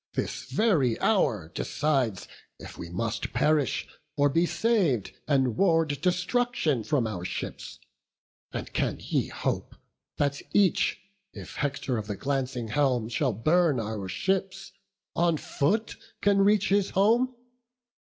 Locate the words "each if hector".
10.53-11.99